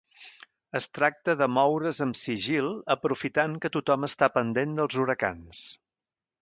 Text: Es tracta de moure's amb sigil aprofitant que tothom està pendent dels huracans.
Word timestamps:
Es 0.79 0.87
tracta 0.97 1.35
de 1.41 1.49
moure's 1.57 1.99
amb 2.07 2.19
sigil 2.21 2.71
aprofitant 2.97 3.55
que 3.67 3.73
tothom 3.77 4.09
està 4.09 4.35
pendent 4.41 4.77
dels 4.81 5.01
huracans. 5.05 5.67